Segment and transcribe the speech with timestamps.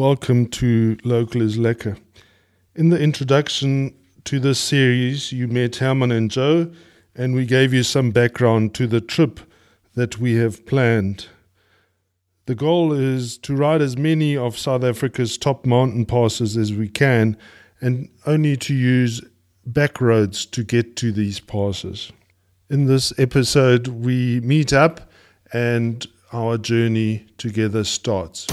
[0.00, 1.94] welcome to Local is Lekker.
[2.74, 6.72] In the introduction to this series, you met Herman and Joe,
[7.14, 9.40] and we gave you some background to the trip
[9.96, 11.26] that we have planned.
[12.46, 16.88] The goal is to ride as many of South Africa's top mountain passes as we
[16.88, 17.36] can
[17.82, 19.20] and only to use
[19.66, 22.10] back roads to get to these passes.
[22.70, 25.10] In this episode, we meet up
[25.52, 28.46] and our journey together starts.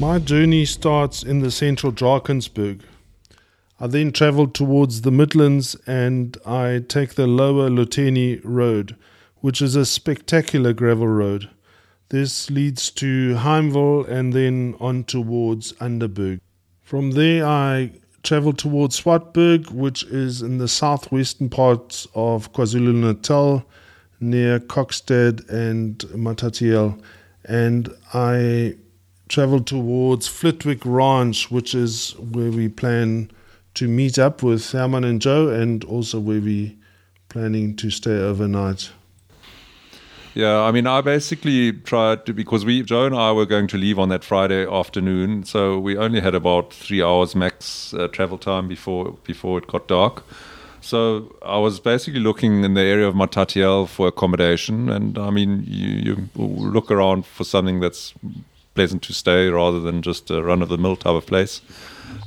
[0.00, 2.80] My journey starts in the central Drakensberg.
[3.78, 8.96] I then travel towards the Midlands and I take the lower Loteni Road,
[9.42, 11.50] which is a spectacular gravel road.
[12.08, 16.40] This leads to Himeville and then on towards Underberg.
[16.82, 17.92] From there, I
[18.22, 23.66] travel towards Swartberg, which is in the southwestern parts of KwaZulu Natal,
[24.18, 26.98] near Kokstad and Matatiele,
[27.44, 28.76] and I
[29.30, 33.30] travel towards Flitwick Ranch, which is where we plan
[33.74, 36.74] to meet up with Herman and Joe, and also where we're
[37.28, 38.90] planning to stay overnight.
[40.34, 43.76] Yeah, I mean, I basically tried to because we Joe and I were going to
[43.76, 48.38] leave on that Friday afternoon, so we only had about three hours max uh, travel
[48.38, 50.24] time before before it got dark.
[50.80, 55.62] So I was basically looking in the area of Matatiele for accommodation, and I mean,
[55.66, 58.14] you, you look around for something that's
[58.74, 61.60] pleasant to stay rather than just a run of the mill type of place.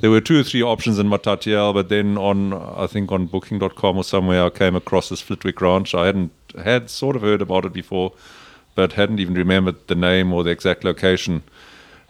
[0.02, 3.98] There were two or three options in Matatiele, but then on I think on Booking.com
[3.98, 5.94] or somewhere I came across this Flitwick Ranch.
[5.94, 6.32] I hadn't
[6.64, 8.14] had sort of heard about it before,
[8.76, 11.44] but hadn't even remembered the name or the exact location.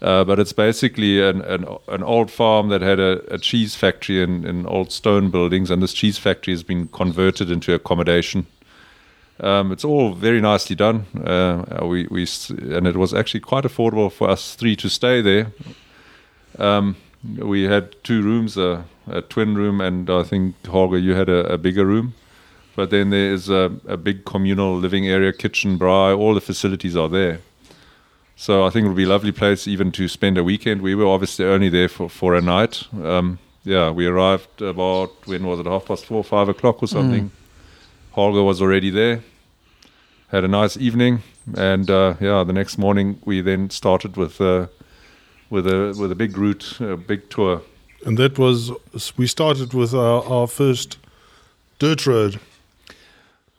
[0.02, 4.22] Uh, but it's basically an, an, an old farm that had a, a cheese factory
[4.22, 8.46] in old stone buildings, and this cheese factory has been converted into accommodation.
[9.44, 11.06] Um, it's all very nicely done.
[11.22, 15.52] Uh, we, we and it was actually quite affordable for us three to stay there.
[16.58, 21.28] Um, we had two rooms, a, a, twin room, and I think Holger, you had
[21.28, 22.14] a, a bigger room.
[22.76, 26.96] But then there is a, a, big communal living area, kitchen, braai, all the facilities
[26.96, 27.40] are there.
[28.36, 30.82] So I think it would be a lovely place even to spend a weekend.
[30.82, 32.88] We were obviously only there for, for a night.
[33.04, 37.26] Um, yeah, we arrived about, when was it, half past four, five o'clock or something.
[37.26, 38.14] Mm.
[38.14, 39.22] Holger was already there.
[40.34, 41.22] Had a nice evening,
[41.56, 44.66] and uh, yeah, the next morning we then started with uh,
[45.52, 47.62] with a with a big route, a big tour.
[48.04, 48.72] And that was
[49.16, 50.98] we started with our, our first
[51.78, 52.40] dirt road.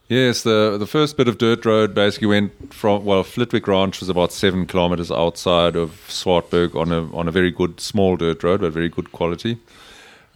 [0.09, 4.09] Yes, the the first bit of dirt road basically went from well, Flitwick Ranch was
[4.09, 8.63] about seven kilometers outside of Swartberg on a on a very good small dirt road,
[8.63, 9.59] but very good quality.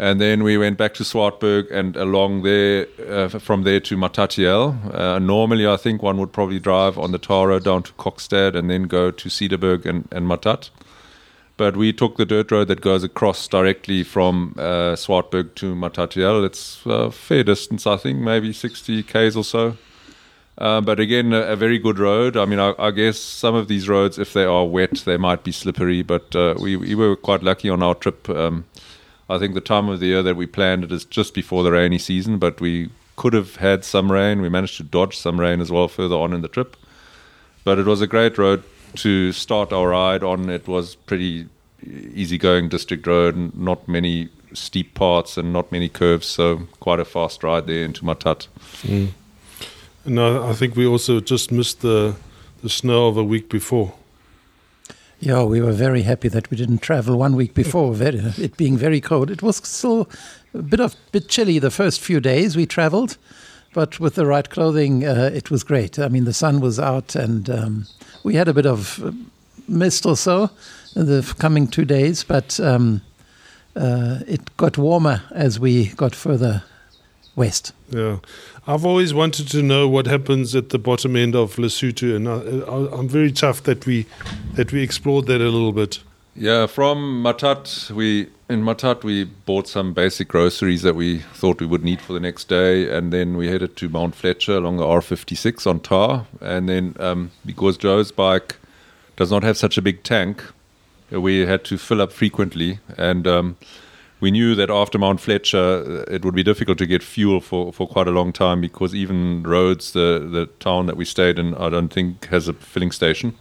[0.00, 4.94] And then we went back to Swartberg and along there, uh, from there to Matatiel.
[4.94, 8.54] Uh, normally, I think one would probably drive on the tar road down to Kokstad
[8.54, 10.70] and then go to Cedarburg and, and Matat.
[11.56, 16.46] But we took the dirt road that goes across directly from uh, Swartberg to Matatiel.
[16.46, 19.76] It's a fair distance, I think, maybe 60 k's or so.
[20.56, 22.36] Uh, but again, a, a, very good road.
[22.36, 25.44] I mean, I, I, guess some of these roads, if they are wet, they might
[25.44, 26.02] be slippery.
[26.02, 28.28] But uh, we, we were quite lucky on our trip.
[28.28, 28.64] Um,
[29.28, 31.72] I think the time of the year that we planned it is just before the
[31.72, 34.40] rainy season, but we could have had some rain.
[34.40, 36.76] We managed to dodge some rain as well further on in the trip.
[37.64, 38.62] But it was a great road
[38.96, 40.48] to start our ride on.
[40.48, 41.46] It was pretty
[41.84, 47.42] easygoing district road, not many steep parts and not many curves, so quite a fast
[47.42, 48.46] ride there into Matat.
[48.82, 49.10] Mm.
[50.50, 52.16] I think we also just missed the
[52.62, 53.94] the snow of a week before.
[55.20, 58.76] Yeah, we were very happy that we didn't travel one week before, very, it being
[58.76, 59.30] very cold.
[59.30, 60.08] It was still
[60.54, 63.16] a bit of bit chilly the first few days we traveled,
[63.74, 65.98] but with the right clothing, uh, it was great.
[65.98, 67.86] I mean, the sun was out, and um,
[68.22, 69.10] we had a bit of uh,
[69.66, 70.50] mist or so
[70.94, 73.02] in the coming two days, but um,
[73.74, 76.62] uh, it got warmer as we got further
[77.38, 77.72] west.
[77.88, 78.18] Yeah,
[78.66, 82.98] I've always wanted to know what happens at the bottom end of Lesotho, and I,
[82.98, 84.04] am very chuffed that we
[84.54, 86.00] that we explored that a little bit.
[86.34, 91.66] Yeah, from Matat, we in Matat we bought some basic groceries that we thought we
[91.66, 94.84] would need for the next day, and then we headed to Mount Fletcher along the
[94.84, 98.56] R56 on tar, and then um, because Joe's bike
[99.16, 100.44] does not have such a big tank,
[101.10, 103.56] we had to fill up frequently, and um,
[104.20, 107.72] we knew that after Mount Fletcher, uh, it would be difficult to get fuel for,
[107.72, 111.54] for quite a long time because even Rhodes, the, the town that we stayed in,
[111.54, 113.36] I don't think has a filling station.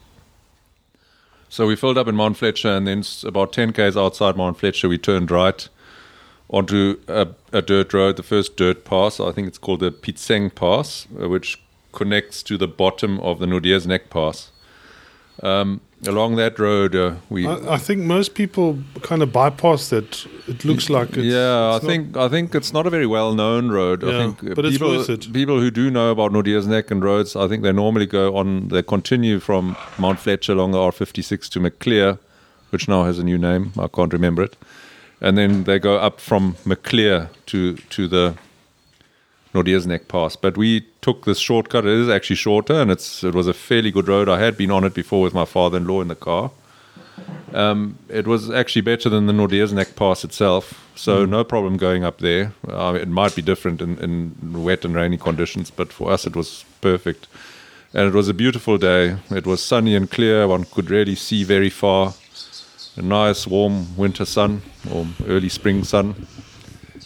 [1.49, 4.89] So we filled up in Mount Fletcher, and then about 10 k's outside Mount Fletcher,
[4.89, 5.67] we turned right
[6.49, 9.19] onto a, a dirt road, the first dirt pass.
[9.19, 13.47] I think it's called the Pitseng Pass, uh, which connects to the bottom of the
[13.47, 14.51] Naude's Nek Pass.
[15.43, 17.45] Um, along that road, uh, we.
[17.47, 20.25] I, I think most people kind of bypass that.
[20.47, 23.33] It looks like it's, yeah, it's I think I think it's not a very well
[23.35, 24.03] known road.
[24.03, 25.31] I Yeah, think uh, but it's people worth it.
[25.33, 28.69] people who do know about Naude's Nek and Rhodes, I think they normally go on.
[28.69, 32.17] They continue from Mount Fletcher along the R56 to Maclear,
[32.71, 33.73] which now has a new name.
[33.77, 34.55] I can't remember it,
[35.21, 38.35] and then they go up from Maclear to to the
[39.53, 40.35] Naude's Nek Pass.
[40.35, 41.85] But we took this shortcut.
[41.85, 44.29] It is actually shorter, and it's it was a fairly good road.
[44.29, 46.51] I had been on it before with my father-in-law in the car.
[47.53, 52.03] Um, it was actually better than the Naude's Nek Pass itself, so no problem going
[52.03, 52.53] up there.
[52.67, 56.35] Uh, it might be different in, in wet and rainy conditions, but for us it
[56.35, 57.27] was perfect.
[57.93, 59.17] And it was a beautiful day.
[59.31, 60.47] It was sunny and clear.
[60.47, 62.13] One could really see very far.
[62.97, 64.61] A nice warm winter sun
[64.91, 66.27] or early spring sun.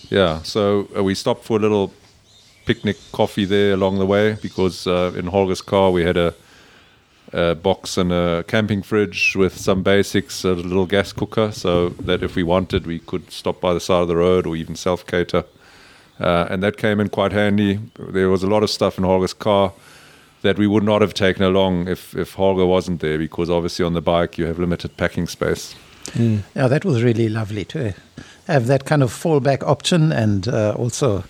[0.10, 1.94] Yeah, so uh, we stopped for a little
[2.72, 6.34] picnic coffee there along the way because uh, in Holger's car we had a,
[7.34, 12.24] a box and a camping fridge with some basics, a little gas cooker, so that
[12.24, 15.06] if we wanted we could stop by the side of the road or even self
[15.06, 15.44] cater.
[16.18, 17.78] Uh, and that came in quite handy.
[18.00, 19.74] There was a lot of stuff in Holger's car
[20.44, 23.94] that we would not have taken along if, if Holger wasn't there because obviously on
[23.94, 25.76] the bike you have limited packing space.
[26.16, 27.94] Yeah, that was really lovely to
[28.48, 31.24] have that kind of fallback option and uh, also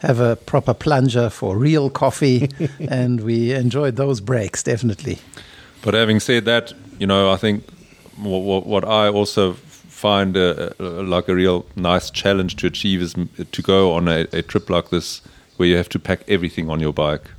[0.00, 2.50] have a proper plunger for real coffee.
[2.88, 5.18] and we enjoyed those breaks, definitely.
[5.82, 7.64] But having said that, you know, I think
[8.16, 13.02] what, what, what I also find uh, uh, like a real nice challenge to achieve
[13.02, 13.14] is
[13.52, 15.20] to go on a, a trip like this
[15.56, 17.30] where you have to pack everything on your bike.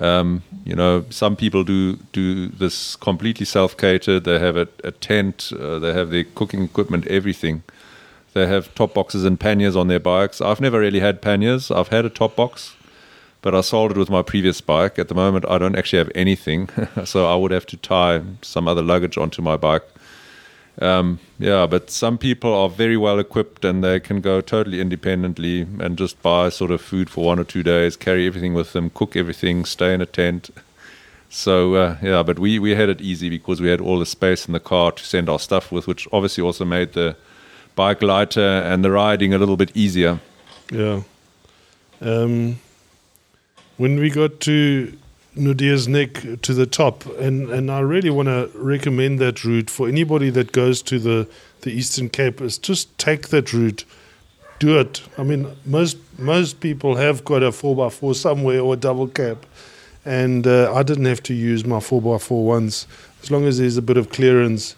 [0.00, 4.24] Um, you know, some people do do this completely self-catered.
[4.24, 7.62] They have a, a tent, uh, they have their cooking equipment, everything.
[8.36, 10.42] They have top boxes and panniers on their bikes.
[10.42, 11.70] I've never really had panniers.
[11.70, 12.76] I've had a top box,
[13.40, 14.98] but I sold it with my previous bike.
[14.98, 16.68] At the moment, I don't actually have anything,
[17.06, 19.84] so I would have to tie some other luggage onto my bike.
[20.82, 25.62] Um, yeah, but some people are very well equipped and they can go totally independently
[25.62, 28.90] and just buy sort of food for one or two days, carry everything with them,
[28.90, 30.50] cook everything, stay in a tent.
[31.30, 34.44] So uh, yeah, but we we had it easy because we had all the space
[34.46, 37.16] in the car to send our stuff with, which obviously also made the
[37.76, 40.18] bike lighter and the riding a little bit easier.
[40.72, 41.02] Yeah.
[42.00, 42.58] Um,
[43.76, 44.92] when we got to
[45.36, 49.86] Naude's Nek to the top, and, and I really want to recommend that route for
[49.86, 51.28] anybody that goes to the,
[51.60, 53.84] the Eastern Cape, is just take that route.
[54.58, 55.02] Do it.
[55.18, 59.44] I mean, most most people have got a 4x4 somewhere or a double cab.
[60.06, 62.86] And uh, I didn't have to use my 4x4 once.
[63.22, 64.74] As long as there's a bit of clearance,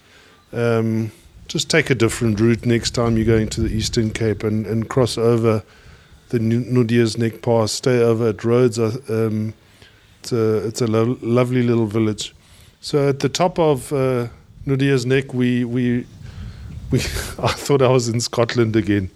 [0.52, 1.12] um,
[1.48, 4.88] just take a different route next time you're going to the Eastern Cape and, and
[4.88, 5.62] cross over
[6.28, 8.78] the Nu- Naude's Nek Pass, stay over at Rhodes.
[8.78, 9.54] Um,
[10.20, 12.34] it's a, it's a lo- lovely little village.
[12.82, 14.28] So at the top of uh,
[14.66, 16.06] Naude's Nek, we, we,
[16.90, 16.98] we
[17.38, 19.10] I thought I was in Scotland again.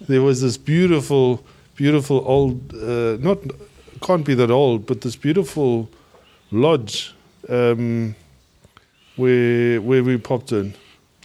[0.00, 1.44] There was this beautiful,
[1.76, 3.38] beautiful old, uh, not,
[4.00, 5.90] can't be that old, but this beautiful
[6.50, 7.14] lodge
[7.50, 8.16] um,
[9.16, 10.74] where, where we popped in.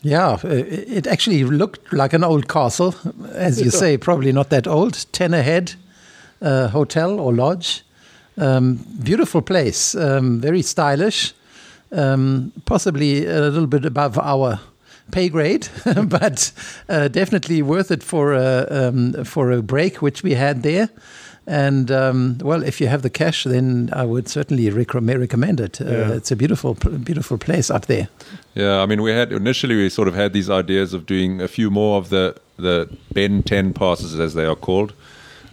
[0.01, 2.95] Yeah, uh, it actually looked like an old castle,
[3.33, 4.93] as you say, probably not that old.
[5.11, 5.75] Tenahead
[6.41, 7.83] uh, hotel or lodge.
[8.37, 11.33] Um, beautiful place, um, very stylish,
[11.91, 14.61] um, possibly a little bit above our
[15.11, 15.68] pay grade,
[16.06, 16.53] but
[16.87, 20.89] uh, definitely worth it for a, um, for a break, which we had there.
[21.49, 25.81] And um, well, if you have the cash, then I would certainly recommend recommend it.
[25.81, 26.13] Uh, Yeah.
[26.18, 28.07] It's a beautiful, beautiful place up there.
[28.53, 31.47] Yeah, I mean, we had initially we sort of had these ideas of doing a
[31.47, 34.94] few more of the the Ben Ten passes, as they are called.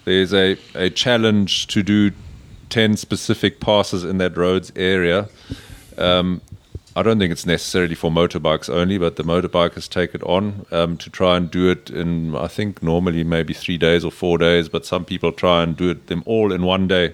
[0.04, 2.10] There's a a challenge to do
[2.68, 5.28] ten specific passes in that Rhodes area.
[5.98, 6.40] Um,
[6.96, 10.96] I don't think it's necessarily for motorbikes only, but the motorbikers take it on um,
[10.96, 14.70] to try and do it in, I think, normally maybe three days or four days,
[14.70, 17.12] but some people try and do it them all in one day.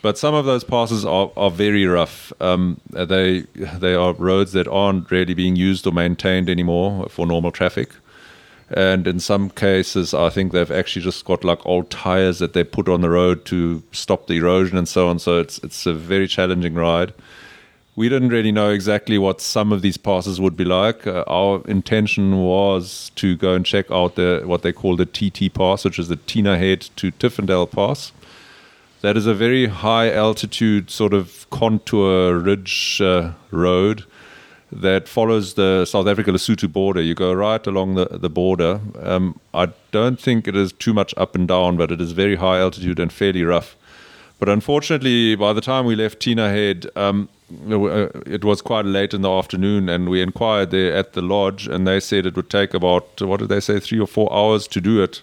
[0.00, 2.32] But some of those passes are, are very rough.
[2.40, 7.52] Um, they they are roads that aren't really being used or maintained anymore for normal
[7.52, 7.90] traffic.
[8.70, 12.64] And in some cases, I think they've actually just got like old tires that they
[12.64, 15.18] put on the road to stop the erosion and so on.
[15.18, 17.12] So it's it's a very challenging ride.
[17.96, 21.06] We didn't really know exactly what some of these passes would be like.
[21.06, 25.54] Uh, our intention was to go and check out the what they call the TT
[25.54, 28.10] pass, which is the Tenahead to Tiffindell pass.
[29.02, 34.04] That is a very high altitude sort of contour ridge uh, road
[34.72, 37.00] that follows the South Africa Lesotho border.
[37.00, 38.80] You go right along the, the border.
[39.00, 42.36] Um, I don't think it is too much up and down, but it is very
[42.36, 43.76] high altitude and fairly rough.
[44.44, 47.30] But unfortunately, by the time we left Tenahead, um,
[47.66, 51.66] uh, it was quite late in the afternoon, and we inquired there at the lodge,
[51.66, 54.68] and they said it would take about what did they say, three or four hours
[54.68, 55.22] to do it.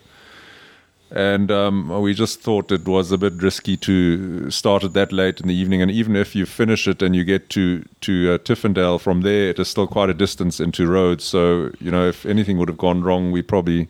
[1.11, 5.39] And um, we just thought it was a bit risky to start it that late
[5.39, 5.83] in the evening.
[5.83, 9.59] And even if you finish it and you get to to uh, from there, it
[9.59, 11.25] is still quite a distance into Rhodes.
[11.25, 13.87] So you know, if anything would have gone wrong, we probably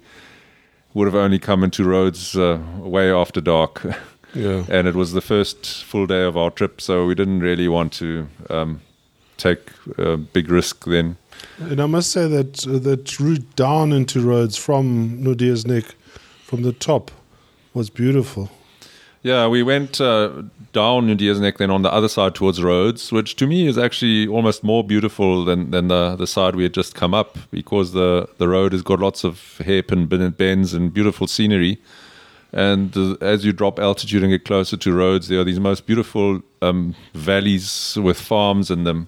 [0.94, 3.86] would have only come into Rhodes uh, way after dark.
[4.34, 4.64] Yeah.
[4.70, 7.94] and it was the first full day of our trip, so we didn't really want
[7.94, 8.82] to um,
[9.38, 11.18] take a big risk then.
[11.60, 15.96] And I must say that uh, that route down into Rhodes from Naude's Nek,
[16.44, 17.12] from the top,
[17.74, 18.50] was beautiful.
[19.24, 23.36] Yeah, we went uh, down Naude's Nek, then on the other side towards Rhodes, which
[23.36, 26.96] to me is actually almost more beautiful than, than the, the side we had just
[26.96, 31.78] come up because the, the road has got lots of hairpin bends and beautiful scenery.
[32.54, 35.86] And uh, as you drop altitude and get closer to Rhodes, there are these most
[35.86, 39.08] beautiful um, valleys with farms in them.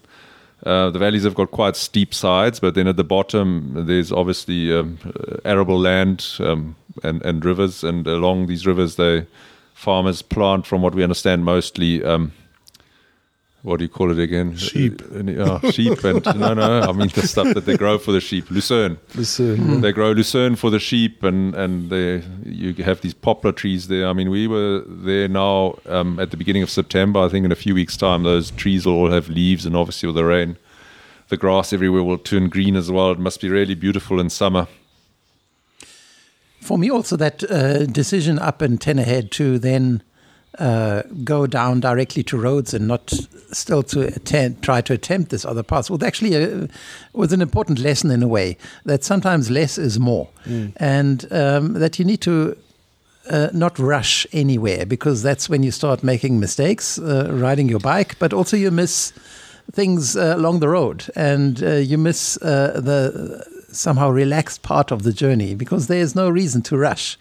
[0.66, 4.74] Uh, the valleys have got quite steep sides, but then at the bottom, there's obviously
[4.74, 4.98] um,
[5.44, 7.84] arable land um, and, and rivers.
[7.84, 9.28] And along these rivers, they
[9.74, 12.32] farmers plant, from what we understand, mostly um,
[13.64, 14.58] what do you call it again?
[14.58, 15.02] Sheep.
[15.02, 16.82] Uh, uh, sheep and no, no.
[16.82, 18.98] I mean the stuff that they grow for the sheep, lucerne.
[19.16, 23.88] Listen, They grow lucerne for the sheep, and and they you have these poplar trees
[23.88, 24.08] there.
[24.08, 27.22] I mean, we were there now um, at the beginning of September.
[27.22, 30.08] I think in a few weeks' time, those trees will all have leaves, and obviously
[30.08, 30.58] with the rain,
[31.30, 33.12] the grass everywhere will turn green as well.
[33.12, 34.68] It must be really beautiful in summer.
[36.60, 40.02] For me, also that uh, decision up in Tenahead to then
[40.60, 43.12] uh, go down directly to Rhodes and not
[43.52, 45.90] still to attempt, try to attempt this other path.
[45.90, 46.68] Was actually a,
[47.14, 50.30] was an important lesson in a way that sometimes less is more,
[50.78, 52.56] and um, that you need to
[53.30, 58.18] uh, not rush anywhere because that's when you start making mistakes uh, riding your bike,
[58.20, 59.14] but also you miss
[59.72, 61.06] things uh, along the road.
[61.16, 66.16] And uh, you miss uh, the somehow relaxed part of the journey because there is
[66.16, 67.18] no reason to rush.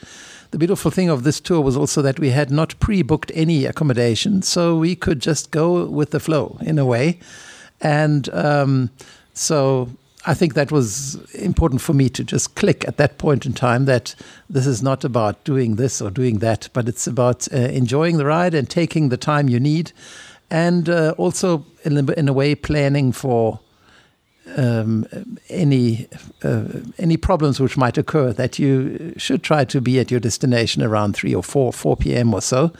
[0.52, 3.64] The beautiful thing of this tour was also that we had not pre booked any
[3.64, 7.18] accommodation, so we could just go with the flow in a way.
[7.80, 8.90] And um,
[9.32, 9.88] so
[10.26, 13.86] I think that was important for me to just click at that point in time
[13.86, 14.14] that
[14.50, 18.26] this is not about doing this or doing that, but it's about uh, enjoying the
[18.26, 19.92] ride and taking the time you need,
[20.50, 23.58] and uh, also in, in a way planning for
[24.56, 25.06] um,
[25.48, 26.08] any
[26.42, 26.64] uh,
[26.98, 28.32] any problems which might occur.
[28.32, 32.34] That you should try to be at your destination around three or four four p.m.
[32.34, 32.72] or so,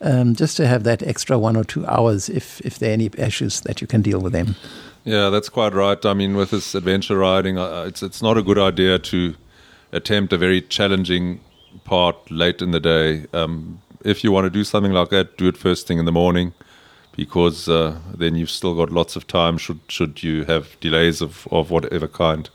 [0.00, 3.10] um, just to have that extra one or two hours if if there are any
[3.18, 4.54] issues that you can deal with them.
[5.04, 6.04] Yeah, that's quite right.
[6.04, 9.34] I mean, with this adventure riding, uh, it's it's not a good idea to
[9.92, 11.40] attempt a very challenging
[11.84, 13.26] part late in the day.
[13.32, 16.12] Um, if you want to do something like that, do it first thing in the
[16.12, 16.52] morning,
[17.20, 19.58] because uh, then you've still got lots of time.
[19.58, 22.48] Should should you have delays of of whatever kind,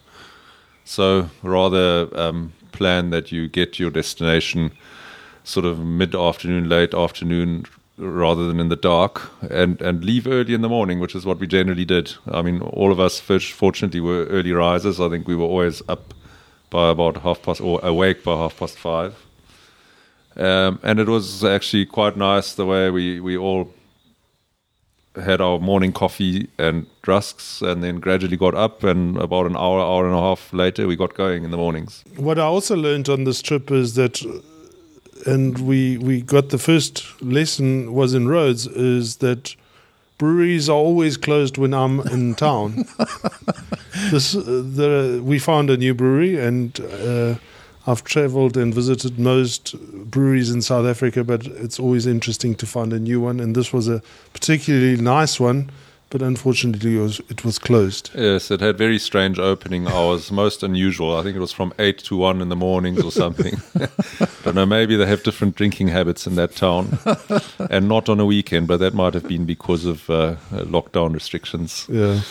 [0.84, 4.72] so rather um, plan that you get to your destination
[5.44, 7.66] sort of mid afternoon, late afternoon,
[8.00, 11.40] rather than in the dark, and and leave early in the morning, which is what
[11.40, 12.16] we generally did.
[12.40, 15.00] I mean, all of us for- fortunately were early risers.
[15.00, 16.16] I think we were always up
[16.72, 19.14] by about half past or awake by half past five.
[20.38, 23.70] Um, and it was actually quite nice the way we, we all
[25.22, 29.80] had our morning coffee and rusks and then gradually got up and about an hour,
[29.80, 32.04] hour and a half later we got going in the mornings.
[32.18, 34.22] what I also learned on this trip is that,
[35.26, 39.56] and we we got the first lesson was in Rhodes is that
[40.18, 42.86] breweries are always closed when I'm in town.
[44.12, 46.80] this the we found a new brewery and.
[46.80, 47.36] Uh,
[47.88, 52.94] I've traveled and visited most breweries in South Africa, but it's always interesting to find
[52.94, 53.40] a new one.
[53.40, 54.02] And this was a
[54.34, 55.72] particularly nice one,
[56.10, 58.12] but unfortunately, it was, it was closed.
[58.14, 61.18] Yes, it had very strange opening hours, most unusual.
[61.18, 63.56] I think it was from 8 to 1 in the mornings or something.
[64.44, 67.00] Don't know, maybe they have different drinking habits in that town
[67.70, 71.88] and not on a weekend, but that might have been because of uh, lockdown restrictions.
[71.90, 72.22] Yeah.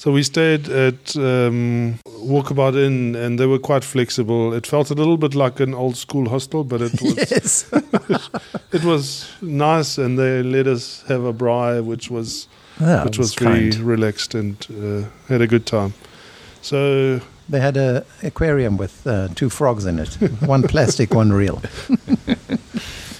[0.00, 4.54] So we stayed at um, Walkabout Inn, and they were quite flexible.
[4.54, 7.70] It felt a little bit like an old school hostel, but it was Yes.
[8.72, 12.48] it was nice, and they let us have a braai, which was
[12.80, 13.74] Yeah, which it was very kind.
[13.84, 15.92] relaxed and uh, had a good time.
[16.62, 20.14] So They had a aquarium with uh, two frogs in it,
[20.46, 21.60] one plastic, one real.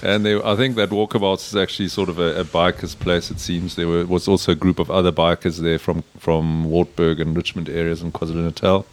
[0.03, 3.31] and they, I think that Walkabouts is actually sort of a, a biker's place.
[3.31, 7.19] It seems there were, was also a group of other bikers there from from Wartburg
[7.19, 8.85] and Richmond areas in KwaZulu Natal.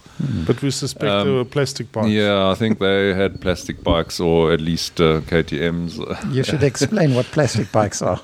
[0.46, 2.08] But we suspect they Um, were plastic bikes.
[2.08, 5.98] Yeah, I think they had plastic bikes or at least uh, KTM's.
[6.34, 8.20] You should explain what plastic bikes are.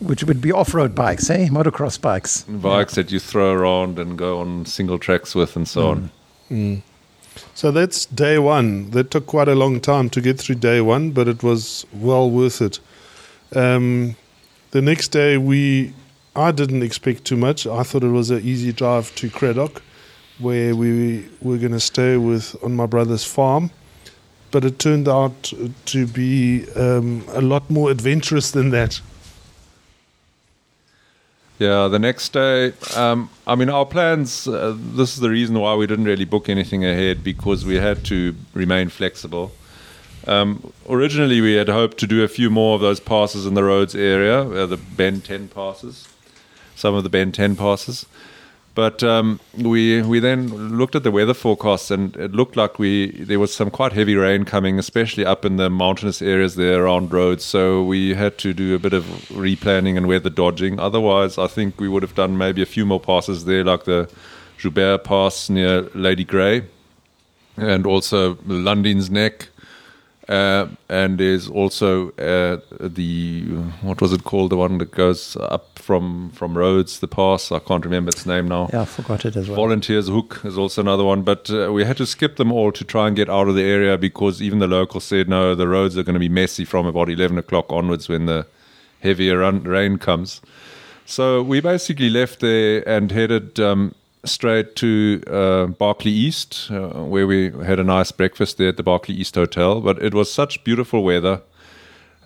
[0.00, 1.48] Which would be off-road bikes, eh?
[1.48, 2.42] Motocross bikes.
[2.48, 6.82] bikes that you throw around and go on single tracks with and so on.
[7.54, 8.90] So that's day one.
[8.90, 12.30] That took quite a long time to get through day one, but it was well
[12.30, 12.80] worth it.
[13.54, 14.16] Um,
[14.72, 15.94] the next day, we
[16.36, 17.66] I didn't expect too much.
[17.66, 19.80] I thought it was an easy drive to Cradock,
[20.38, 23.70] where we were going to stay with on my brother's farm.
[24.50, 25.52] But it turned out
[25.86, 29.00] to be um, a lot more adventurous than that.
[31.58, 35.76] Yeah, the next day, um, I mean, our plans, uh, this is the reason why
[35.76, 39.52] we didn't really book anything ahead because we had to remain flexible.
[40.26, 43.62] Um, originally, we had hoped to do a few more of those passes in the
[43.62, 46.08] Rhodes area, uh, the Ben 10 passes,
[46.74, 48.06] some of the Ben 10 passes.
[48.74, 53.12] But um, we we then looked at the weather forecast, and it looked like we
[53.12, 57.12] there was some quite heavy rain coming, especially up in the mountainous areas there around
[57.12, 57.44] Rhodes.
[57.44, 60.80] So we had to do a bit of replanning and weather dodging.
[60.80, 64.10] Otherwise, I think we would have done maybe a few more passes there, like the
[64.58, 66.64] Joubert Pass near Lady Grey,
[67.56, 69.50] and also Lundean's Nek.
[70.28, 73.42] Uh, and there's also uh, the
[73.82, 74.50] what was it called?
[74.50, 77.52] The one that goes up from from Rhodes, the pass.
[77.52, 78.70] I can't remember its name now.
[78.72, 79.58] Yeah, I forgot it as well.
[79.58, 83.06] Volunteershoek is also another one, but uh, we had to skip them all to try
[83.06, 86.02] and get out of the area because even the locals said no, the roads are
[86.02, 88.46] going to be messy from about eleven o'clock onwards when the
[89.00, 90.40] heavier run, rain comes.
[91.04, 97.26] So we basically left there and headed um, straight to uh, Barkly East, uh, where
[97.26, 99.80] we had a nice breakfast there at the Barkly East Hotel.
[99.80, 101.42] But it was such beautiful weather.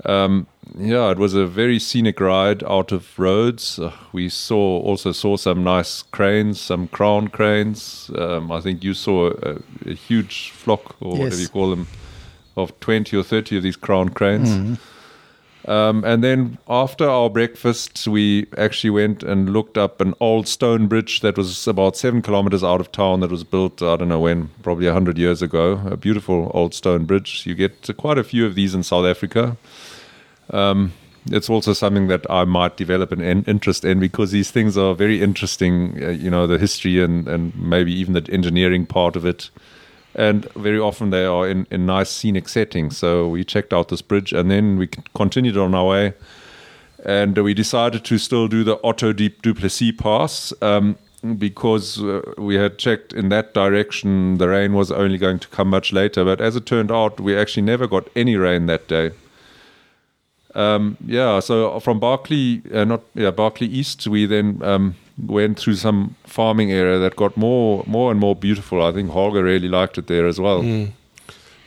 [0.05, 3.79] Um, yeah, it was a very scenic ride out of Rhodes.
[3.79, 8.11] Uh, we saw also saw some nice cranes, some crown cranes.
[8.17, 11.89] Um, I think you saw a, a huge flock, or whatever you call them,
[12.57, 14.79] of twenty or thirty of these crown cranes.
[15.69, 20.87] Um, and then after our breakfast, we actually went and looked up an old stone
[20.87, 24.21] bridge that was about seven kilometers out of town that was built, I don't know
[24.21, 25.83] when, probably a 100 years ago.
[25.85, 27.45] A beautiful old stone bridge.
[27.45, 29.59] You get quite a few of these in South Africa.
[30.49, 30.95] Um,
[31.31, 35.21] it's also something that I might develop an interest in because these things are very
[35.21, 39.51] interesting, uh, you know, the history and, and maybe even the engineering part of it
[40.15, 42.97] and very often they are in, in nice scenic settings.
[42.99, 46.15] So we checked out this bridge and then we continued on our way.
[47.05, 50.97] And we decided to still do the Otto Deep du Plessis Pass um,
[51.37, 54.39] because uh, we had checked in that direction.
[54.39, 56.25] The rain was only going to come much later.
[56.25, 59.13] But as it turned out, we actually never got any rain that day.
[60.55, 65.77] Um, yeah, so from Barkly, uh, not yeah, Barkly East, we then um, went through
[65.77, 68.83] some farming area that got more, more and more beautiful.
[68.83, 70.63] I think Holger really liked it there as well.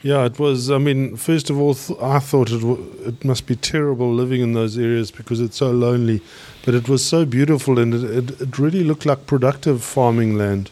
[0.03, 0.71] Yeah, it was.
[0.71, 4.41] I mean, first of all, th- I thought it w- it must be terrible living
[4.41, 6.21] in those areas because it's so lonely,
[6.65, 10.71] but it was so beautiful and it, it, it really looked like productive farming land.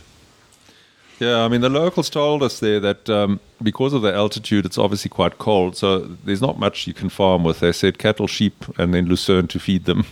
[1.20, 4.78] Yeah, I mean the locals told us there that um, because of the altitude, it's
[4.80, 7.60] obviously quite cold, so there's not much you can farm with.
[7.60, 10.06] They said cattle, sheep, and then lucerne to feed them.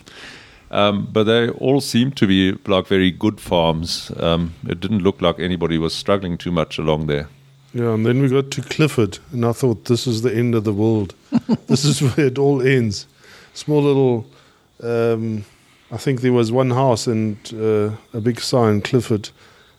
[0.70, 4.12] Um, but they all seemed to be like very good farms.
[4.18, 7.30] Um, it didn't look like anybody was struggling too much along there.
[7.74, 10.64] Yeah, and then we got to Clifford, and I thought this is the end of
[10.64, 11.14] the world.
[11.68, 13.08] this is where it all ends.
[13.54, 14.26] Small little,
[14.82, 15.46] um,
[15.92, 19.30] I think there was one house and uh, a big sign, Clifford,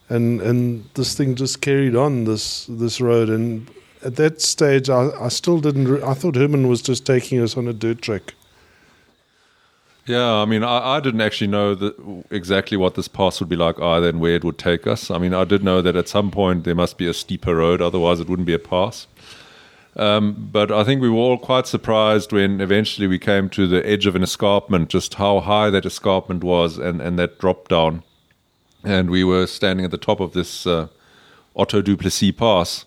[0.08, 3.28] and and this thing just carried on this this road.
[3.28, 3.68] And
[4.04, 5.88] at that stage, I, I still didn't.
[5.88, 8.34] Re- I thought Herman was just taking us on a dirt track.
[10.08, 13.56] Yeah, I mean, I, I didn't actually know that exactly what this pass would be
[13.56, 15.10] like either and where it would take us.
[15.10, 17.82] I mean, I did know that at some point there must be a steeper road,
[17.82, 19.06] otherwise it wouldn't be a pass.
[19.96, 23.86] Um, but I think we were all quite surprised when eventually we came to the
[23.86, 28.02] edge of an escarpment, just how high that escarpment was and, and that drop down.
[28.82, 30.88] And we were standing at the top of this uh,
[31.54, 32.86] Otto du Plessis Pass.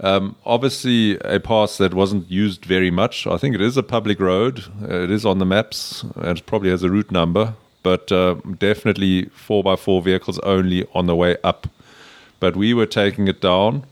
[0.00, 3.26] Um, obviously, a pass that wasn't used very much.
[3.26, 4.64] I think it is a public road.
[4.82, 8.34] Uh, it is on the maps and it probably has a route number, but uh,
[8.58, 11.68] definitely 4x4 vehicles only on the way up.
[12.40, 13.84] But we were taking it down.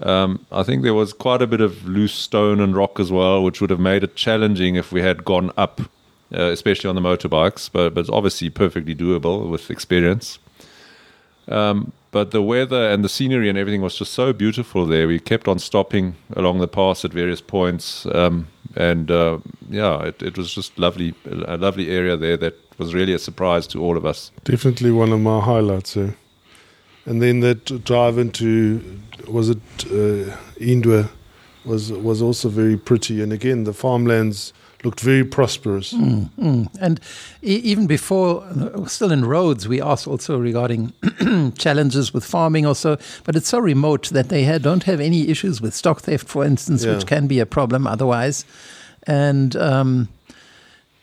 [0.00, 3.42] Um, I think there was quite a bit of loose stone and rock as well,
[3.42, 5.80] which would have made it challenging if we had gone up,
[6.34, 10.38] uh, especially on the motorbikes, but, but it's obviously perfectly doable with experience.
[11.48, 15.08] Um, but the weather and the scenery and everything was just so beautiful there.
[15.08, 18.46] We kept on stopping along the pass at various points, um,
[18.76, 23.14] and uh, yeah, it, it was just lovely, a lovely area there that was really
[23.14, 24.30] a surprise to all of us.
[24.44, 25.96] Definitely one of my highlights.
[25.96, 26.10] Eh?
[27.06, 29.58] And then that drive into was it
[29.90, 31.08] uh,
[31.64, 34.52] was was also very pretty, and again the farmlands
[34.84, 35.92] looked very prosperous.
[35.92, 36.68] Mm, mm.
[36.80, 37.00] And
[37.42, 40.92] e- even before, uh, still in Rhodes, we asked also regarding
[41.58, 45.60] challenges with farming also, but it's so remote that they ha- don't have any issues
[45.60, 46.94] with stock theft, for instance, Yeah.
[46.94, 48.44] which can be a problem otherwise.
[49.06, 50.08] And um,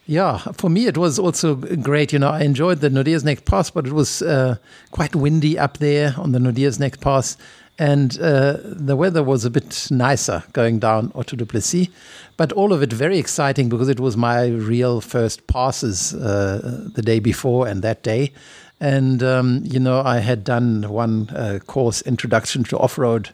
[0.05, 2.11] yeah, for me it was also great.
[2.13, 4.55] You know, I enjoyed the Naude's Nek Pass, but it was uh,
[4.91, 7.37] quite windy up there on the Naude's Nek Pass.
[7.79, 11.87] And uh, the weather was a bit nicer going down Otto du Plessis,
[12.35, 17.01] but all of it very exciting because it was my real first passes uh, the
[17.01, 18.33] day before and that day.
[18.81, 23.29] And, um, you know, I had done one uh, course, Introduction to Off Road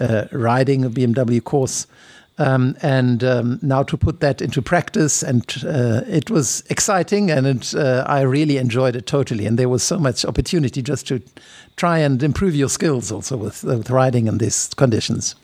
[0.00, 1.86] uh, Riding, a BMW course.
[2.36, 7.46] Um, and um, now to put that into practice, and uh, it was exciting, and
[7.46, 9.46] it, uh, I really enjoyed it totally.
[9.46, 11.22] And there was so much opportunity just to
[11.76, 15.36] try and improve your skills also with, with riding in these conditions.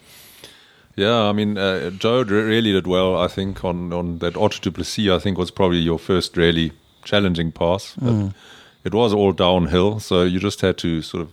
[0.96, 3.16] Yeah, I mean, uh, Joe really did well.
[3.16, 6.72] I think on on that Otto du Plessis, I think was probably your first really
[7.04, 7.94] challenging pass.
[8.00, 8.32] But
[8.82, 11.30] It was all downhill, so you just had to sort of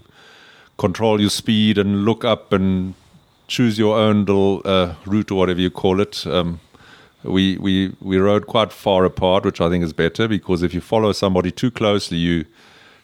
[0.78, 2.94] control your speed and look up and
[3.48, 6.26] choose your own little uh, route or whatever you call it.
[6.28, 6.60] Um,
[7.24, 10.82] we we we rode quite far apart, which I think is better because if you
[10.82, 12.46] follow somebody too closely, you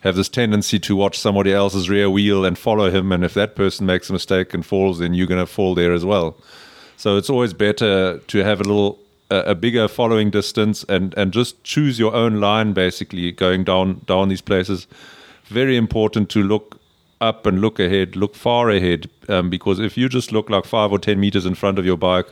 [0.01, 3.11] have this tendency to watch somebody else's rear wheel and follow him.
[3.11, 5.93] And if that person makes a mistake and falls, then you're going to fall there
[5.93, 6.37] as well.
[6.97, 11.33] So it's always better to have a little a, a bigger following distance and and
[11.33, 14.87] just choose your own line basically going down down these places.
[15.45, 16.79] Very important to look
[17.23, 20.91] up and look ahead, look far ahead, um, because if you just look like five
[20.91, 22.27] or ten meters in front of your bike,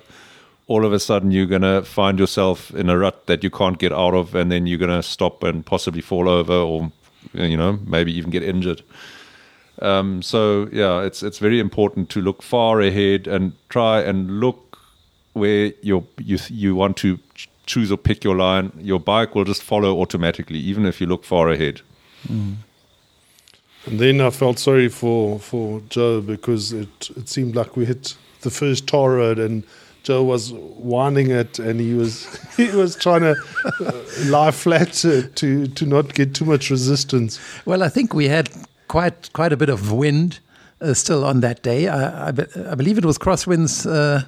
[0.68, 3.92] all of a sudden you're gonna find yourself in a rut that you can't get
[3.92, 6.92] out of, and then you're gonna stop and possibly fall over, or
[7.34, 8.84] you know maybe even get injured.
[9.82, 14.78] Um, so yeah, it's it's very important to look far ahead and try and look
[15.34, 17.18] where you you you want to
[17.66, 18.72] choose or pick your line.
[18.82, 21.82] Your bike will just follow automatically, even if you look far ahead.
[23.86, 28.16] And then I felt sorry for, for Joe because it, it seemed like we hit
[28.42, 29.64] the first tar road and
[30.04, 33.36] Joe was winding it and he was he was trying to
[33.86, 33.92] uh,
[34.26, 37.40] lie flat to, to to not get too much resistance.
[37.66, 38.50] Well, I think we had
[38.88, 40.40] quite quite a bit of wind
[40.82, 41.88] uh, still on that day.
[41.88, 44.26] I, I, be, I believe it was crosswinds, uh,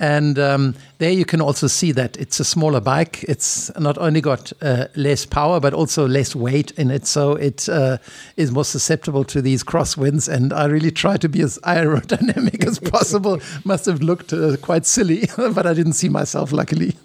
[0.00, 3.22] and um, there you can also see that it's a smaller bike.
[3.28, 7.68] It's not only got uh, less power but also less weight in it, so it
[7.68, 7.98] uh,
[8.36, 10.26] is more susceptible to these crosswinds.
[10.26, 13.40] And I really tried to be as aerodynamic as possible.
[13.64, 16.96] Must have looked uh, quite silly, but I didn't see myself, luckily.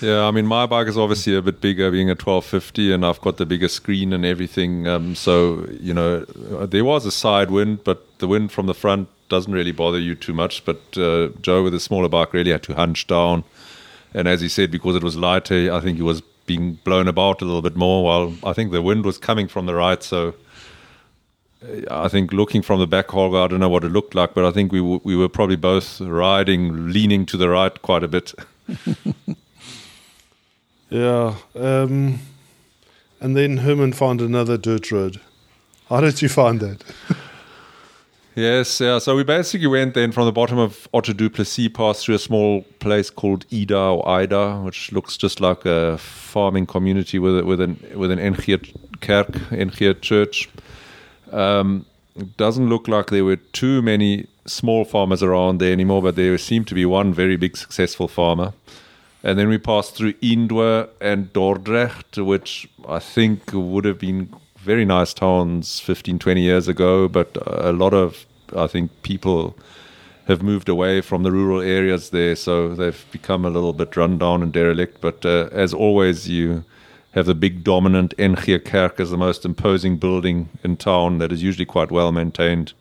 [0.00, 3.20] Yeah, I mean, my bike is obviously a bit bigger, being a 1250, and I've
[3.20, 4.86] got the bigger screen and everything.
[4.88, 6.24] Um, so, you know,
[6.58, 9.98] uh, there was a side wind, but the wind from the front doesn't really bother
[9.98, 10.64] you too much.
[10.64, 13.44] But uh, Joe, with a smaller bike, really had to hunch down.
[14.12, 17.40] And as he said, because it was lighter, I think he was being blown about
[17.40, 20.02] a little bit more, while I think the wind was coming from the right.
[20.02, 20.34] So,
[21.64, 24.34] uh, I think looking from the back hole, I don't know what it looked like,
[24.34, 28.02] but I think we w- we were probably both riding, leaning to the right quite
[28.02, 28.34] a bit.
[30.90, 31.36] Yeah.
[31.54, 32.18] Um,
[33.20, 35.20] and then Herman found another dirt road.
[35.88, 36.84] How did you find that?
[38.36, 38.98] Yes, yeah.
[38.98, 42.18] So we basically went then from the bottom of Otto du Plessis, passed through a
[42.18, 47.60] small place called Ida or Ida, which looks just like a farming community with with
[47.60, 48.60] an with an NG
[49.00, 50.48] Kerk, NG church.
[51.32, 56.16] Um, it doesn't look like there were too many small farmers around there anymore, but
[56.16, 58.52] there seemed to be one very big successful farmer.
[59.22, 64.34] And then we passed through Indwe and Dordrecht, which I think would have been
[64.70, 68.24] very nice towns 15, 20 years ago, but a lot of,
[68.56, 69.56] I think, people
[70.28, 74.16] have moved away from the rural areas there, so they've become a little bit run
[74.16, 75.00] down and derelict.
[75.00, 76.64] But uh, as always, you
[77.14, 81.42] have the big dominant NG Kerk as the most imposing building in town that is
[81.42, 82.72] usually quite well maintained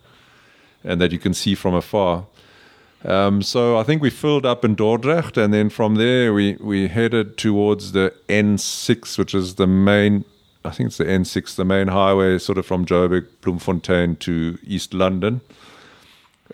[0.84, 2.28] and that you can see from afar.
[3.04, 6.88] Um, so I think we filled up in Dordrecht, and then from there we, we
[6.88, 10.23] headed towards the N6, which is the main,
[10.69, 14.93] I think it's the N6, the main highway, sort of from Joburg, Bloemfontein to East
[14.93, 15.41] London.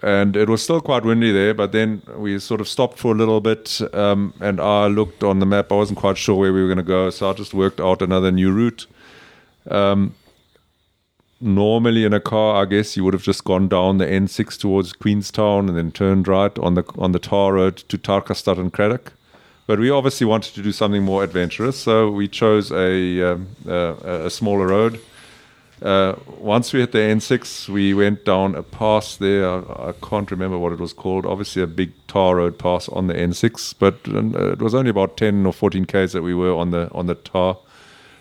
[0.01, 3.15] And it was still quite windy there, but then we sort of stopped for a
[3.15, 5.71] little bit, um, and I looked on the map.
[5.71, 8.01] I wasn't quite sure where we were going to go, so I just worked out
[8.01, 8.87] another new route.
[9.69, 10.15] Um,
[11.41, 14.93] normally in a car, I guess you would have just gone down the N6 towards
[14.93, 19.11] Queenstown and then turned right on the on the tar road to Tarkastad and Cradock.
[19.67, 24.25] But we obviously wanted to do something more adventurous, so we chose a um, a,
[24.25, 24.99] a smaller road.
[25.81, 29.49] Uh, once we hit the N6, we went down a pass there.
[29.49, 31.25] I, I, can't remember what it was called.
[31.25, 35.17] Obviously, a big tar road pass on the N6, but uh, it was only about
[35.17, 37.57] 10 or 14 k's that we were on the on the tar,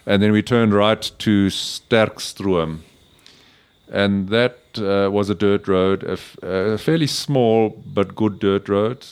[0.04, 2.80] and then we turned right to Sterkstroom,
[3.88, 8.68] and that uh, was a dirt road, a, f- a fairly small but good dirt
[8.68, 9.06] road,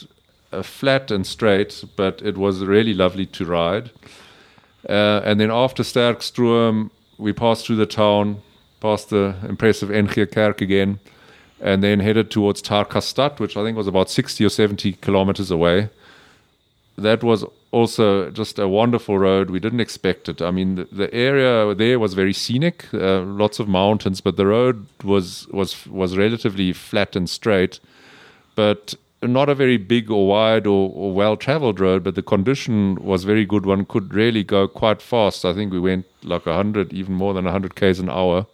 [0.61, 3.91] flat and straight, but it was really lovely to ride.
[4.89, 8.43] Uh, and then after Sterkstroom, we passed through the town,
[8.81, 10.99] past the impressive NG Kerk again,
[11.61, 15.89] and then headed towards Tarkastad, which I think was about 60 or 70 kilometers away.
[16.99, 19.51] That was also just a wonderful road.
[19.51, 20.43] We didn't expect it.
[20.43, 24.47] I mean, the, the area there was very scenic, uh, lots of mountains, but the
[24.47, 27.81] road was was was relatively flat and straight.
[28.55, 32.97] But not a very big or wide or, or well traveled road, but the condition
[32.97, 33.65] was very good.
[33.65, 35.45] One could really go quite fast.
[35.45, 38.47] I think we went like 100, even more than 100 k's an hour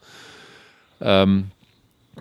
[1.00, 1.52] um,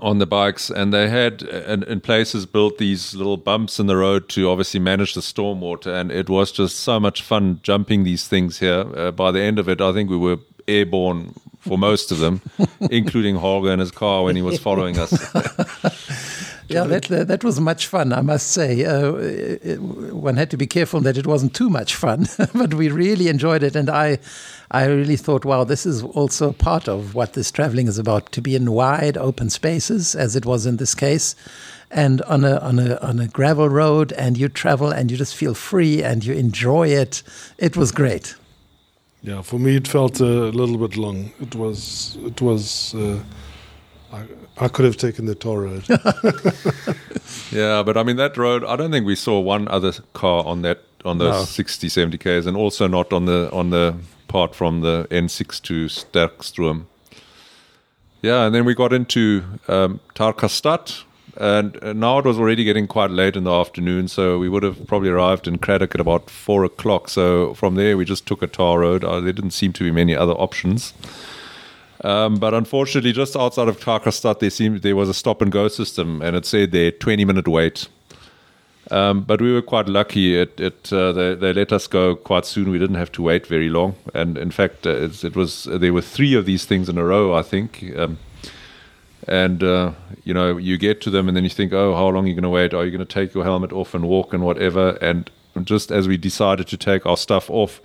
[0.02, 0.70] on the bikes.
[0.70, 4.80] And they had, in, in, places, built these little bumps in the road to obviously
[4.80, 5.94] manage the stormwater.
[5.94, 8.86] And it was just so much fun jumping these things here.
[8.96, 12.42] Uh, by the end of it, I think we were airborne for most of them,
[12.92, 15.12] including Holger in his car when he was following us.
[16.68, 18.84] yeah, that, that was much fun, I must say.
[18.84, 22.90] Uh, it, one had to be careful that it wasn't too much fun, but we
[22.90, 23.76] really enjoyed it.
[23.76, 24.20] And I,
[24.72, 28.42] I really thought, wow, this is also part of what this traveling is about to
[28.42, 31.36] be in wide open spaces, as it was in this case,
[31.90, 35.36] and on a, on a, on a gravel road, and you travel and you just
[35.36, 37.24] feel free and you enjoy it.
[37.58, 38.36] It was great.
[39.22, 41.32] Yeah, for me it felt a little bit long.
[41.40, 42.94] It was, it was.
[42.94, 43.20] Uh,
[44.12, 44.24] I,
[44.58, 45.86] I could have taken the toll road.
[47.52, 48.64] yeah, but I mean that road.
[48.64, 51.44] I don't think we saw one other car on that on those no.
[51.44, 53.96] 60, 70 k's, and also not on the on the
[54.28, 56.86] part from the N6 to Sterkstroom.
[58.22, 61.04] Yeah, and then we got into um, Tarkastad,
[61.38, 64.88] and now it was already getting quite late in the afternoon, so we would have
[64.88, 67.10] probably arrived in Cradock at about four o'clock.
[67.10, 69.04] So from there, we just took a tar road.
[69.04, 70.94] Uh, there didn't seem to be many other options.
[72.04, 75.68] Um, but unfortunately, just outside of Tarkastad, there seemed there was a stop and go
[75.68, 77.88] system, and it said there 20 minute wait.
[78.90, 80.40] Um, but we were quite lucky.
[80.40, 82.70] It, it uh, they, they, let us go quite soon.
[82.70, 83.96] We didn't have to wait very long.
[84.14, 87.36] And in fact, uh, it was there were three of these things in a row,
[87.36, 87.92] I think.
[87.98, 88.18] Um,
[89.28, 89.92] and uh,
[90.24, 92.34] you know, you get to them, and then you think, oh, how long are you
[92.34, 92.74] going to wait?
[92.74, 94.92] Are you going to take your helmet off and walk and whatever?
[95.02, 95.30] And
[95.64, 97.82] just as we decided to take our stuff off,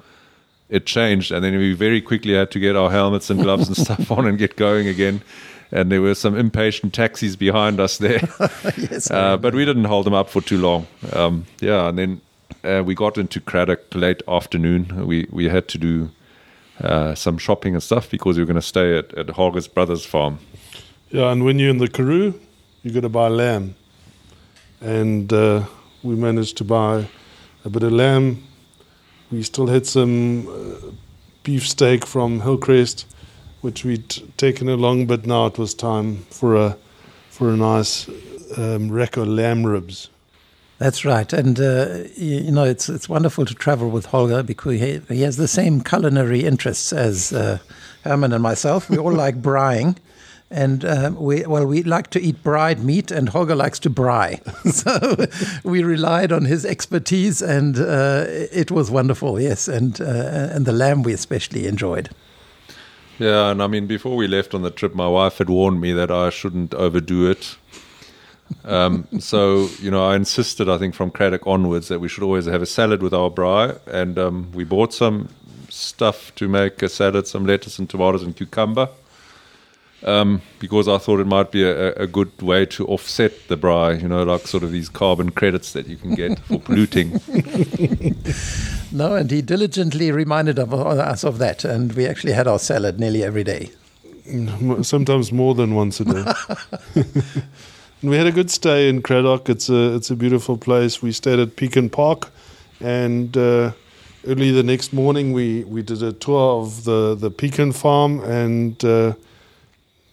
[0.73, 3.77] it changed, and then we very quickly had to get our helmets and gloves and
[3.87, 5.21] stuff on and get going again.
[5.71, 8.21] And there were some impatient taxis behind us there,
[8.77, 10.87] yes, uh, but we didn't hold them up for too long.
[11.13, 12.21] Um, yeah, and then
[12.65, 15.07] uh, we got into Cradock late afternoon.
[15.07, 16.11] We we had to do
[16.81, 20.05] uh, some shopping and stuff because we were going to stay at, at Holger's brother's
[20.05, 20.39] farm.
[21.11, 22.39] Yeah, and when you're in the Karoo,
[22.83, 23.75] you got to buy lamb,
[24.81, 25.65] and uh,
[26.03, 27.09] we managed to buy
[27.65, 28.43] a bit of lamb
[29.33, 30.91] we still had some uh,
[31.43, 33.07] beef steak from Hillcrest,
[33.63, 36.77] which we'd taken along, but now it was time for a
[37.31, 38.09] for a nice
[38.59, 40.11] um, rack of lamb ribs.
[40.79, 44.81] That's right, and uh, you, you, know it's it's wonderful to travel with Holger because
[44.81, 47.59] he, he has the same culinary interests as uh,
[48.05, 48.91] Herman and myself.
[48.91, 49.97] We all like braaiing,
[50.53, 54.41] and um, we well we like to eat bride meat, and Holger likes to braai.
[54.73, 55.27] so
[55.69, 59.41] we relied on his expertise, and uh, it was wonderful.
[59.41, 62.11] Yes, and uh, and the lamb we especially enjoyed.
[63.19, 65.93] Yeah, and I mean, before we left on the trip, my wife had warned me
[65.93, 67.57] that I shouldn't overdo it.
[68.65, 72.45] Um, so you know, I insisted, I think, from Cradock onwards, that we should always
[72.45, 75.31] have a salad with our braai, and um, we bought some
[75.71, 78.91] stuff to make a salad, some lettuce and tomatoes and cucumber
[80.05, 84.03] um, because I thought it might be a, a, good way to offset the braai,
[84.03, 87.13] you know, like sort of these carbon credits that you can get for polluting.
[88.93, 92.99] no, and he diligently reminded of, us of that, and we actually had our salad
[92.99, 93.71] nearly every day.
[94.83, 96.33] Sometimes more than once a day.
[98.03, 99.49] we had a good stay in Cradock.
[99.49, 101.03] It's a it's a beautiful place.
[101.03, 102.31] We stayed at Pecan Park,
[102.81, 103.73] and uh,
[104.27, 108.85] early the next morning we, we did a tour of the the pecan farm and.
[108.85, 109.15] Uh,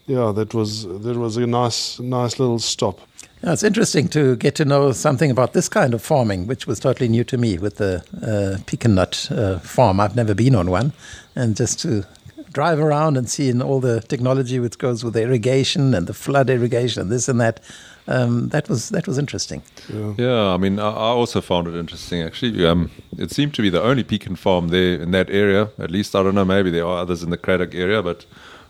[0.10, 3.00] yeah, that was that was a nice nice little stop.
[3.43, 6.80] Yeah, it's interesting to get to know something about this kind of farming, which was
[6.80, 10.00] totally new to me with the uh, pecan nut uh, farm.
[10.00, 10.93] I've never been on one,
[11.36, 12.06] and just to
[12.52, 16.50] drive around and seeing all the technology which goes with the irrigation and the flood
[16.50, 17.60] irrigation and this and that.
[18.08, 19.62] Um, that was that was interesting.
[19.88, 22.65] Yeah, yeah I mean, I, I, also found it interesting actually.
[22.65, 25.69] Um, it seemed to be the only pecan farm there in that area.
[25.78, 26.45] At least I don't know.
[26.45, 28.26] Maybe there are others in the Cradock area, but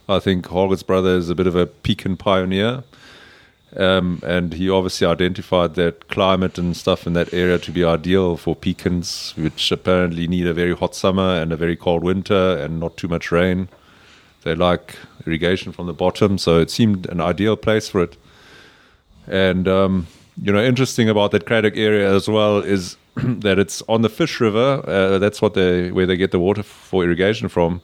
[0.10, 2.84] I think Holger's brother is a bit of a pecan pioneer.
[3.76, 8.36] Um, and he obviously identified that climate and stuff in that area to be ideal
[8.36, 12.80] for pecans, which apparently need a very hot summer and a very cold winter and
[12.80, 13.70] not too much rain.
[14.42, 14.96] They like
[15.28, 18.18] irrigation from the bottom, so it seemed an ideal place for it.
[19.28, 20.08] And um,
[20.42, 24.40] you know, interesting about that Cradock area as well is that it's on the Fish
[24.40, 24.84] River.
[24.88, 27.82] Uh, that's what they where they get the water for irrigation from.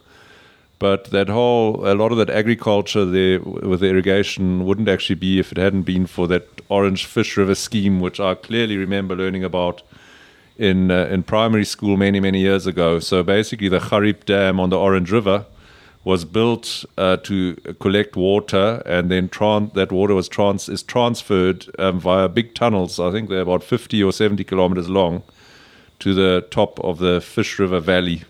[0.78, 5.40] But that whole, a lot of that agriculture there with the irrigation wouldn't actually be
[5.40, 9.44] if it hadn't been for that Orange Fish River scheme, which I clearly remember learning
[9.44, 9.82] about
[10.58, 13.00] in uh, in primary school many many years ago.
[13.00, 15.46] So basically, the Gariep Dam on the Orange River
[16.04, 21.66] was built uh, to collect water, and then tran- that water was trans- is transferred
[21.80, 23.00] um, via big tunnels.
[23.00, 25.24] I think they're about 50 or 70 kilometers long
[26.00, 28.24] to the top of the Fish River Valley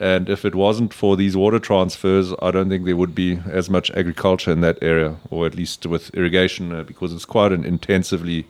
[0.00, 3.70] and if it wasn't for these water transfers, I don't think there would be as
[3.70, 7.64] much agriculture in that area, or at least with irrigation, uh, because it's quite an
[7.64, 8.46] intensively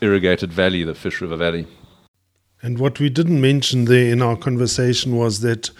[0.00, 1.66] irrigated valley, the Fish River Valley.
[2.62, 5.70] And what we didn't mention there in our conversation was that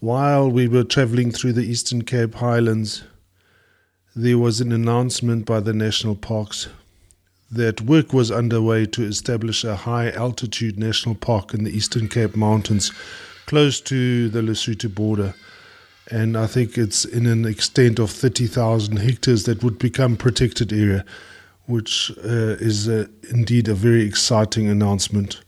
[0.00, 3.04] while we were traveling through the Eastern Cape Highlands,
[4.16, 6.68] there was an announcement by the national parks
[7.50, 12.34] that work was underway to establish a high altitude national park in the Eastern Cape
[12.34, 12.90] Mountains
[13.46, 15.34] close to the Lesotho border.
[16.10, 21.04] And I think it's in an extent of 30,000 hectares that would become protected area,
[21.66, 25.40] which uh, is uh, indeed a very exciting announcement.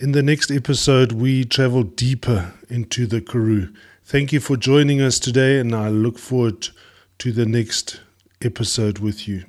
[0.00, 3.72] In the next episode, we travel deeper into the Karoo.
[4.04, 6.68] Thank you for joining us today, and I look forward
[7.18, 8.00] to the next
[8.42, 9.44] episode with you.